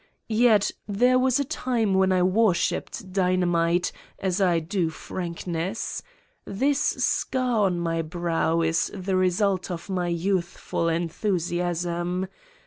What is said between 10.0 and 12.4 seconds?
youthful enthusiasm.